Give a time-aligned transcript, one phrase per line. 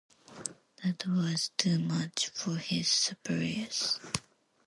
[0.83, 3.99] That was too much for his superiors.